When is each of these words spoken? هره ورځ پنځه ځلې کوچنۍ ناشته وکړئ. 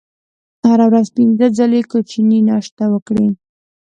هره 0.67 0.85
ورځ 0.91 1.07
پنځه 1.17 1.45
ځلې 1.57 1.81
کوچنۍ 1.91 2.39
ناشته 2.49 2.83
وکړئ. 2.93 3.27